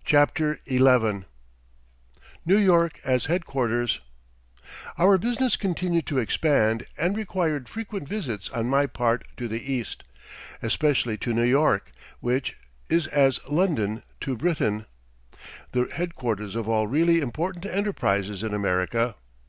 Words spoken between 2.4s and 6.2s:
NEW YORK AS HEADQUARTERS Our business continued to